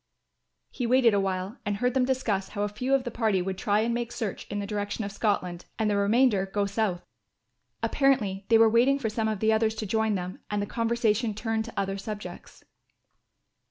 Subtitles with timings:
[0.71, 3.81] He waited awhile and heard them discuss how a few of the party would try
[3.81, 7.03] and make search in the direction of Scotland and the remainder go south.
[7.83, 11.35] Apparently they were waiting for some of the others to join them and the conversation
[11.35, 12.63] turned to other subjects.